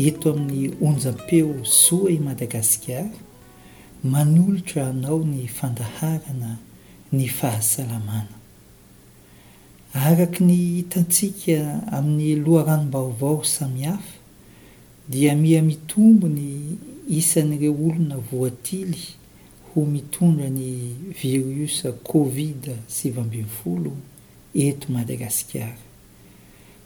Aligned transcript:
hito 0.00 0.28
amin'ny 0.32 0.64
onjam-peo 0.88 1.52
soa 1.64 2.08
i 2.16 2.18
madagasikara 2.28 3.04
manolotra 4.14 4.82
anao 4.94 5.20
ny 5.32 5.44
fandaharana 5.58 6.50
ny 7.16 7.26
fahasalamana 7.42 8.34
araky 10.08 10.40
ny 10.48 10.56
hitantsika 10.76 11.58
amin'ny 12.00 12.30
loha 12.44 12.62
ranom-baovaho 12.72 13.40
samihafa 13.56 14.21
dia 15.08 15.34
mia 15.36 15.62
mitombony 15.62 16.78
isan'nyireo 17.18 17.74
olona 17.86 18.16
voatily 18.32 18.98
ho 19.68 19.80
mitondra 19.94 20.46
ny 20.50 20.94
virus 21.22 21.82
kovid 22.06 22.70
sivmbifolo 22.88 23.92
eto 24.54 24.86
madagasikara 24.94 25.78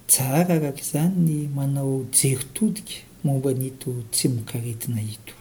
tsara 0.09 0.55
arak'izany 0.56 1.12
ny 1.27 1.39
manao 1.56 1.97
jeritodiky 2.19 2.97
momba 3.25 3.52
nito 3.52 3.92
tsy 4.12 4.28
mokaretina 4.33 5.01
ito 5.03 5.34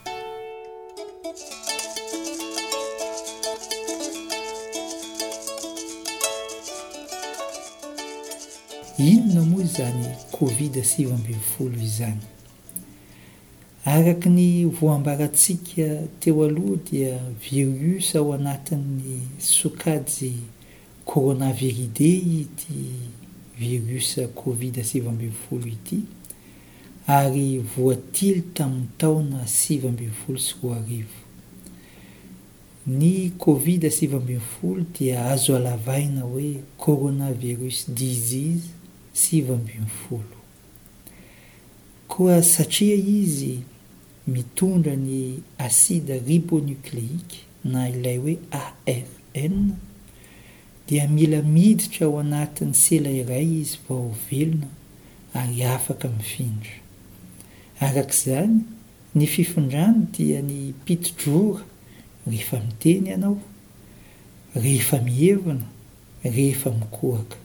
inona 9.07 9.41
moa 9.49 9.63
y 9.63 9.67
zany 9.71 10.07
kovid 10.35 10.75
sivmbifolo 10.83 11.77
izy 11.79 11.95
zany 11.99 12.25
araka 13.85 14.29
ny 14.29 14.65
voambarantsika 14.65 16.07
teo 16.19 16.43
aloha 16.43 16.75
dia 16.91 17.19
virus 17.51 18.15
ao 18.15 18.33
anatin'ny 18.33 19.19
sokajy 19.39 20.31
corona 21.05 21.53
viride 21.53 22.13
ity 22.15 22.73
virus 23.59 24.19
covid 24.35 24.81
sivambinfolo 24.83 25.67
ity 25.67 25.99
ary 27.07 27.59
voatily 27.59 28.41
tamin'ny 28.53 28.87
taona 28.97 29.47
sivambinifolo 29.47 30.39
sy 30.39 30.55
roa 30.63 30.77
arivo 30.77 31.19
ny 32.87 33.29
covid 33.37 33.89
sivambinifolo 33.89 34.85
dia 34.99 35.25
azo 35.25 35.55
alavaina 35.55 36.21
hoe 36.21 36.59
corona 36.77 37.33
virus 37.33 37.85
disiase 37.89 38.65
sivambinifolo 39.13 40.37
koa 42.07 42.43
satria 42.43 42.95
izy 42.95 43.59
mitondra 44.27 44.95
ny 44.97 45.37
asida 45.57 46.17
ribonikleika 46.17 47.37
na 47.63 47.89
ilay 47.89 48.17
hoe 48.17 48.37
a 48.51 48.63
rn 48.87 49.75
dia 50.89 51.05
mila 51.09 51.41
miditra 51.45 52.07
ao 52.07 52.17
anatin'ny 52.19 52.73
selairay 52.73 53.49
izy 53.61 53.77
vaoovelona 53.87 54.67
ary 55.39 55.61
afaka 55.75 56.07
mivindra 56.17 56.75
arak' 57.87 58.13
izany 58.17 58.57
ny 59.15 59.25
fifondrano 59.29 60.01
dia 60.17 60.41
ny 60.41 60.73
pito-drora 60.85 61.61
rehefa 62.27 62.57
miteny 62.65 63.09
ianao 63.13 63.37
rehefa 64.55 64.97
mihevina 65.05 65.67
rehefa 66.23 66.69
mikoaka 66.79 67.37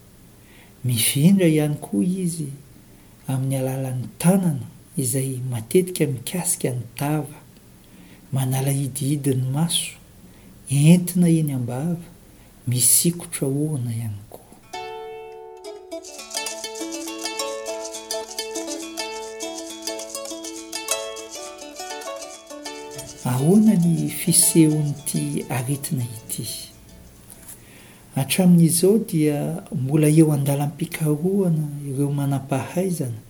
mivindra 0.84 1.46
ihany 1.46 1.74
koa 1.84 2.04
izy 2.24 2.48
amin'ny 3.28 3.56
alalan'ny 3.60 4.08
tanana 4.18 4.68
izay 4.96 5.38
matetika 5.50 6.06
mikasika 6.06 6.70
ny 6.74 6.82
tava 6.98 7.38
manala 8.34 8.70
hidihidiny 8.74 9.42
maso 9.54 9.94
entina 10.68 11.28
iny 11.30 11.52
ambava 11.54 12.02
misikotra 12.66 13.46
orana 13.46 13.92
ihany 13.94 14.18
koa 14.30 14.58
ahoana 23.30 23.74
ny 23.84 24.08
fisehon'ity 24.10 25.46
aritina 25.48 26.02
ity 26.18 26.44
atramin'izao 28.20 28.98
dia 29.08 29.38
mbola 29.82 30.08
eo 30.18 30.32
andala 30.34 30.62
ampikaroana 30.68 31.64
ireo 31.88 32.10
manampahaizana 32.12 33.20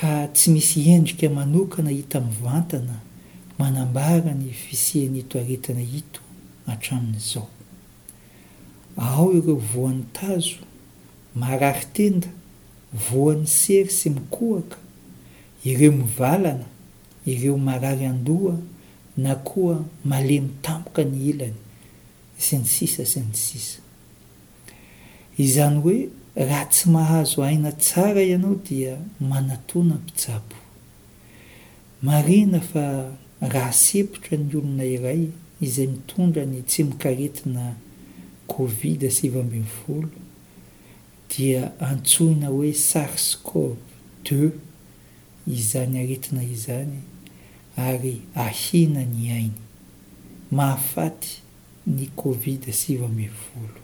ka 0.00 0.26
tsy 0.32 0.48
misy 0.52 0.80
andrika 0.96 1.28
manokana 1.28 1.90
hita 1.90 2.20
mivantana 2.20 2.96
manambarany 3.58 4.48
viseanyito 4.68 5.36
aretana 5.40 5.80
hito 5.80 6.20
atramin'izao 6.72 7.48
ao 8.96 9.26
ireo 9.38 9.56
voan'ny 9.72 10.04
tazo 10.16 10.56
mararytenda 11.42 12.28
voan'ny 13.08 13.44
sery 13.46 13.90
sy 13.98 14.08
mikoaka 14.16 14.76
ireo 15.70 15.92
mivalana 15.92 16.66
ireo 17.32 17.58
marary 17.68 18.04
andoha 18.12 18.56
na 19.16 19.34
koa 19.36 19.76
male 20.04 20.40
mitampoka 20.46 21.04
ny 21.04 21.20
elany 21.30 21.58
sy 22.44 22.56
ny 22.58 22.64
sisa 22.74 23.04
sy 23.06 23.20
ny 23.20 23.36
sisa 23.36 23.80
izany 25.36 25.76
hoe 25.84 25.98
raha 26.36 26.64
tsy 26.70 26.90
mahazo 26.90 27.42
aina 27.44 27.72
tsara 27.72 28.22
ianao 28.22 28.54
dia 28.54 28.98
manatoana 29.20 29.94
mpisapo 29.94 30.56
marina 32.02 32.60
fa 32.60 33.10
raha 33.40 33.72
sipotra 33.72 34.38
ny 34.38 34.54
olona 34.56 34.84
iray 34.84 35.26
izay 35.60 35.86
mitondra 35.86 36.44
ny 36.46 36.62
tsy 36.62 36.82
mikaretina 36.84 37.74
kovid 38.46 39.04
asivambini 39.04 39.64
folo 39.66 40.08
dia 41.36 41.72
antsoina 41.80 42.46
hoe 42.48 42.72
sarskov 42.72 43.76
ie 44.30 44.50
izany 45.46 45.98
aretina 45.98 46.42
izany 46.44 46.98
ary 47.76 48.20
ahina 48.34 49.02
ny 49.04 49.32
ainy 49.32 49.58
mahafaty 50.50 51.28
ny 51.86 52.06
kovid 52.16 52.68
asivmbinifolo 52.70 53.78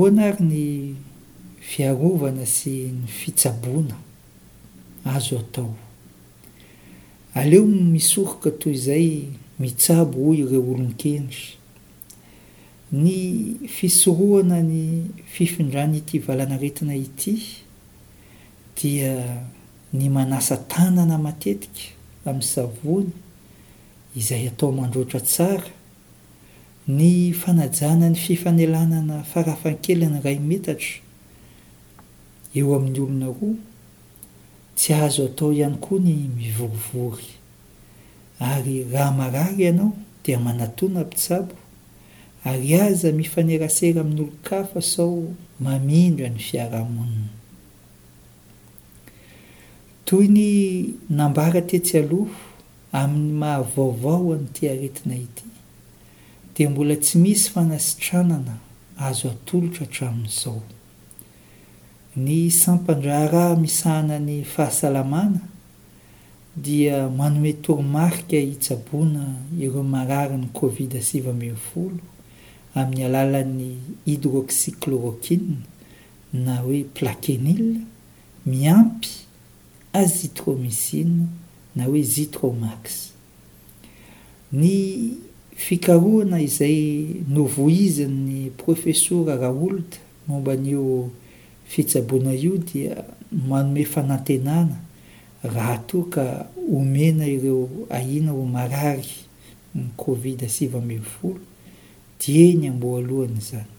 hoanary 0.00 0.44
ny 0.46 0.66
fiarovana 1.68 2.46
sy 2.48 2.74
ny 2.94 3.04
fitsaboana 3.06 3.96
azo 5.04 5.36
atao 5.38 5.74
aleo 7.36 7.64
misoroka 7.68 8.48
toy 8.58 8.72
izay 8.78 9.10
mitsabo 9.60 10.18
hoy 10.30 10.38
ireo 10.42 10.62
olon-kendry 10.72 11.46
ny 12.96 13.68
fisoroana 13.76 14.62
ny 14.64 15.04
fifindrany 15.34 15.96
ity 16.00 16.18
valana 16.24 16.56
retina 16.58 16.96
ity 16.96 17.34
dia 18.80 19.12
ny 19.92 20.08
manasa 20.08 20.56
tanana 20.56 21.18
matetika 21.20 21.88
amin'ny 22.24 22.48
savoany 22.52 23.12
izay 24.16 24.48
atao 24.48 24.72
mandrotra 24.72 25.20
tsara 25.20 25.68
ny 26.96 27.30
fanajana 27.32 28.08
ny 28.10 28.14
fifanelanana 28.18 29.22
farafankelany 29.22 30.18
ray 30.24 30.38
metatro 30.50 30.96
eo 32.56 32.68
amin'ny 32.76 32.98
olona 33.04 33.26
roa 33.30 33.54
tsy 34.76 34.90
azo 35.04 35.22
atao 35.30 35.50
ihany 35.58 35.76
koa 35.84 35.98
ny 36.06 36.14
mivorivory 36.38 37.28
ary 38.50 38.76
raha 38.92 39.12
marary 39.18 39.64
ianao 39.70 39.92
dia 40.24 40.38
manatoana 40.46 41.04
bitsabo 41.08 41.54
ary 42.48 42.74
aza 42.74 43.08
mifanerasera 43.20 44.00
amin'n'olo-kafa 44.02 44.80
sao 44.92 45.14
mamindra 45.64 46.26
ny 46.34 46.40
fiaraha-monina 46.48 47.30
toy 50.08 50.26
ny 50.36 50.42
nambara 51.18 51.60
tetsy 51.70 51.94
alofo 52.02 52.34
amin'ny 53.00 53.32
mahavaovao 53.40 54.26
an' 54.34 54.46
tiaretina 54.56 55.14
ity 55.26 55.49
dia 56.60 56.68
mbola 56.70 56.92
tsy 56.96 57.16
misy 57.18 57.48
fanasitranana 57.50 58.56
azo 59.06 59.30
atolotra 59.32 59.86
hatramin'izao 59.86 60.60
ny 62.16 62.50
sampandrarah 62.52 63.56
misahanany 63.58 64.44
fahasalamana 64.44 65.40
dia 66.56 67.08
manome 67.08 67.52
torimarika 67.64 68.36
hitsaboana 68.36 69.24
ireo 69.60 69.82
marari 69.82 70.36
ny 70.36 70.48
kovid 70.58 70.96
asivambilyfolo 71.00 72.02
amin'ny 72.76 73.04
alalan'ny 73.08 73.70
hidroksyklorokie 74.06 75.40
na 76.44 76.56
hoe 76.60 76.82
plakenile 76.94 77.80
miampy 78.46 79.10
azitromisine 79.96 81.24
na 81.76 81.84
hoe 81.88 82.02
zitromas 82.04 83.00
ny 84.52 84.76
fikaroana 85.60 86.40
izay 86.40 87.04
novohiza'ny 87.28 88.48
profesora 88.56 89.36
raoulda 89.42 89.96
momba 90.28 90.54
n'o 90.56 91.10
fitsabona 91.72 92.32
io 92.34 92.56
dia 92.56 93.04
manome 93.48 93.84
fanantenana 93.84 94.78
raha 95.44 95.76
toa 95.86 96.08
ka 96.12 96.24
omena 96.76 97.26
ireo 97.26 97.68
ahina 97.90 98.32
ho 98.32 98.44
marary 98.44 99.12
ny 99.74 99.84
kovid 100.00 100.44
asivamilofolo 100.48 101.40
dieny 102.20 102.68
ambo 102.72 102.96
alohany 102.96 103.36
izany 103.38 103.70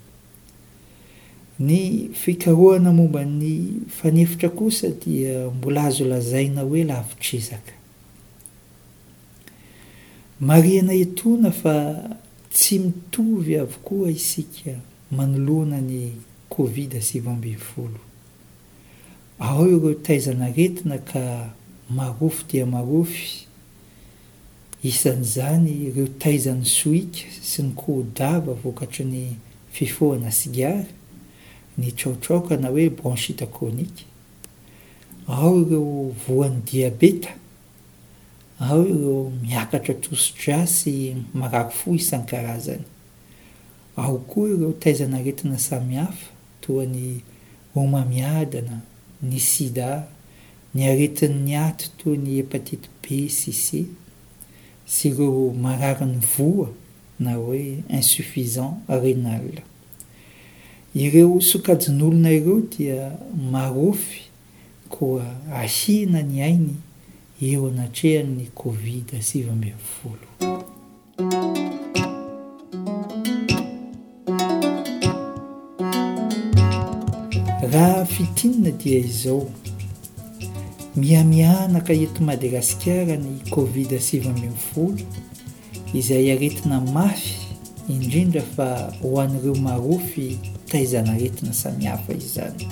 ny 1.59 2.09
fikaroana 2.13 2.93
mombany 2.93 3.71
fanefitra 3.89 4.49
kosa 4.49 4.87
dia 4.93 5.49
mbola 5.49 5.83
azo 5.89 6.05
lazaina 6.05 6.61
hoe 6.61 6.83
lavitrizaka 6.83 7.80
mariana 10.41 10.93
etona 10.93 11.51
fa 11.51 12.17
tsy 12.53 12.79
mitovy 12.79 13.57
avokoa 13.57 14.11
isika 14.11 14.75
manoloana 15.11 15.81
ny 15.81 16.09
kovid 16.49 16.95
asivambiifolo 16.97 17.97
ao 19.39 19.65
reo 19.67 19.93
taizana 19.93 20.47
retina 20.53 20.97
ka 20.97 21.49
marofy 21.89 22.43
dia 22.51 22.65
marofy 22.65 23.45
isan'izany 24.83 25.71
ireo 25.87 26.07
taizan'ny 26.17 26.65
suika 26.65 27.21
sy 27.43 27.61
ny 27.61 27.73
kohodava 27.77 28.53
vokatry 28.53 29.05
ny 29.05 29.31
fifohana 29.71 30.31
sigary 30.31 30.89
ny 31.77 31.91
traotraokana 31.93 32.67
hoe 32.73 32.89
branchita 32.89 33.45
kronike 33.45 34.05
ao 35.27 35.61
ireo 35.61 36.11
voan'ny 36.27 36.61
diabeta 36.71 37.37
ao 38.61 38.85
ireo 38.87 39.31
miakatra 39.41 39.93
tosodrasy 40.03 41.15
mararo 41.33 41.71
fo 41.77 41.91
isany-karazany 41.99 42.85
ao 43.95 44.17
koa 44.29 44.49
ireo 44.55 44.71
taizana 44.83 45.17
aretina 45.17 45.57
sami 45.59 45.95
hafa 45.95 46.27
toany 46.61 47.21
romamiadana 47.75 48.77
ny 49.29 49.39
sida 49.39 50.05
ny 50.77 50.81
aretin''ny 50.93 51.55
aty 51.57 51.87
toa 51.97 52.17
ny 52.21 52.37
epatite 52.43 52.85
b 53.01 53.05
sce 53.33 53.81
sy 54.85 55.07
ireo 55.09 55.49
mararo 55.57 56.05
ny 56.05 56.21
voa 56.35 56.69
na 57.19 57.33
hoe 57.41 57.81
insuffisant 57.89 58.77
renal 59.03 59.49
ireo 60.93 61.33
sokajon'olona 61.49 62.29
ireo 62.31 62.61
dia 62.69 63.03
marofy 63.51 64.19
koa 64.89 65.25
ahiana 65.53 66.21
ny 66.21 66.37
ainy 66.45 66.75
eo 67.43 67.67
anatreha 67.69 68.23
ny 68.23 68.45
covid 68.53 69.15
asivambfolo 69.19 70.25
raha 77.71 78.05
fitinina 78.05 78.71
dia 78.71 78.97
izao 78.99 79.49
mihamianaka 80.95 81.93
eto 81.93 82.23
madagasikara 82.23 83.17
ny 83.17 83.35
kovid 83.49 83.93
asivambfolo 83.93 84.99
izay 85.93 86.31
aretina 86.31 86.81
mafy 86.81 87.33
indrindra 87.89 88.41
fa 88.55 88.93
hoan'n'ireo 89.01 89.55
marofy 89.65 90.37
taaizanaretina 90.69 91.53
samiafa 91.53 92.13
izy 92.13 92.27
zany 92.35 92.67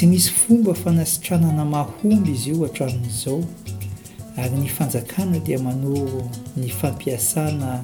tsy 0.00 0.06
misy 0.06 0.30
fomba 0.30 0.74
fanasitranana 0.74 1.64
mahomby 1.72 2.30
izy 2.34 2.50
io 2.50 2.64
atramin'izao 2.68 3.38
ary 4.40 4.54
ny 4.60 4.68
fanjakana 4.76 5.38
dia 5.46 5.58
manoro 5.58 6.22
ny 6.56 6.68
fampiasana 6.72 7.82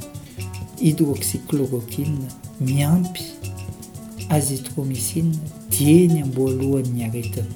hidrosiklorokie 0.80 2.06
nyampy 2.60 3.24
azitromisie 4.36 5.24
dieny 5.72 6.22
amboalohany 6.22 6.88
ny 6.94 7.02
aretina 7.08 7.54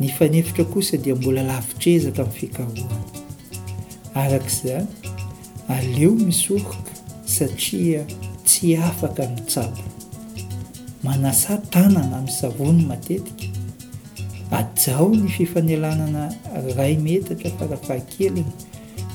ny 0.00 0.08
fanefitra 0.18 0.64
kosa 0.64 0.96
dia 0.96 1.14
mbola 1.16 1.42
lavitrezaka 1.42 2.22
ami'ny 2.22 2.38
fikahoany 2.40 3.04
arakaiza 4.14 4.86
aleo 5.68 6.12
misoroka 6.12 6.78
satria 7.24 8.04
tsy 8.44 8.76
afaka 8.76 9.22
ami'ny 9.24 9.42
tsaby 9.48 9.84
manasa 11.02 11.56
tanana 11.70 12.18
ami'y 12.20 12.32
savony 12.32 12.84
matetika 12.84 13.46
ajao 14.50 15.08
ny 15.08 15.28
fifanelanana 15.32 16.28
ray 16.76 16.92
metatra 17.00 17.50
farafahakelyny 17.56 18.44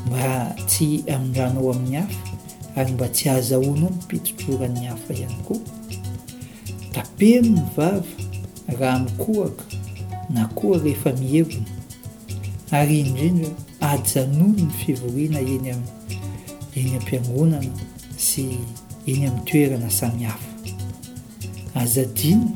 mba 0.10 0.56
tsy 0.68 1.06
ami'ndranoao 1.16 1.72
amin'ny 1.78 1.98
afa 1.98 2.32
ary 2.82 2.92
mba 2.98 3.08
tsy 3.14 3.30
azahoan 3.30 3.84
ao 3.86 3.92
mipitotroran'ny 3.94 4.86
hafa 4.90 5.14
iany 5.14 5.38
koa 5.48 5.62
tapeno 6.92 7.50
ny 7.54 7.62
vava 7.78 8.06
raha 8.68 8.94
amikoaka 8.98 9.64
na 10.34 10.48
koa 10.58 10.78
rehefa 10.84 11.14
mihevina 11.22 11.70
ary 12.74 13.00
inyndrindry 13.06 13.46
hoe 13.46 13.90
ajanony 13.94 14.62
ny 14.66 14.74
fivoriana 14.84 15.40
eny 15.40 15.70
a 15.70 15.76
eny 16.82 16.98
ampiangonana 16.98 17.78
sy 18.18 18.50
eny 19.06 19.26
ami'ny 19.30 19.46
toerana 19.46 19.90
sanihafa 19.90 20.55
azadina 21.76 22.48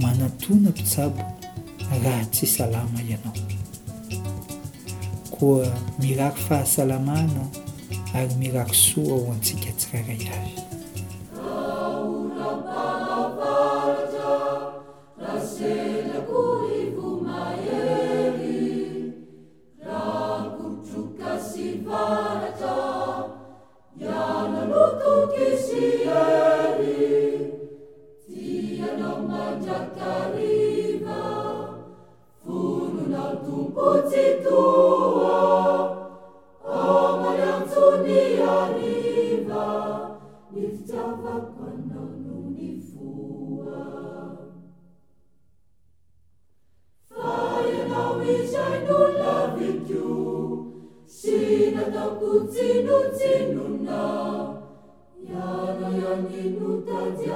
manatona 0.00 0.70
pisabo 0.70 1.22
raha 2.04 2.24
tsy 2.24 2.46
salama 2.46 3.02
ianao 3.02 3.32
koa 5.30 5.66
mirako 6.00 6.36
fahasalamahnao 6.36 7.48
ary 8.14 8.34
mirako 8.38 8.74
soa 8.74 9.04
ho 9.20 9.32
antsika 9.32 9.72
tsiraray 9.78 10.16
avyaa 10.22 10.50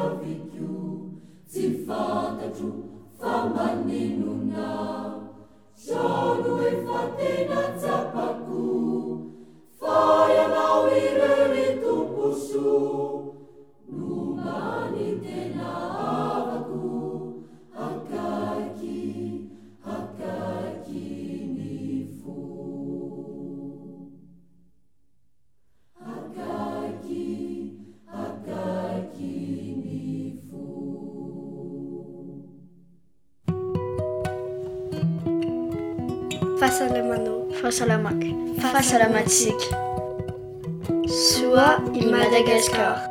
avekyo 0.09 0.75
tsy 1.49 1.62
fantatro 1.85 2.71
famanenona 3.21 4.66
sano 5.85 6.52
efatenasapako 6.73 8.62
fay 9.80 10.35
amao 10.47 10.83
irere 11.07 11.66
tomposo 11.83 12.71
no 13.97 14.16
manite 14.37 15.50
لمo 36.60 37.48
فaلمك 37.60 38.22
فaصلaمaتسiك 38.60 39.60
sوa 41.20 41.68
imadagsكاr 42.00 43.09